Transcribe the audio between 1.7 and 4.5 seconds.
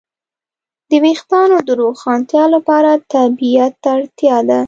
روښانتیا لپاره طبيعت ته اړتیا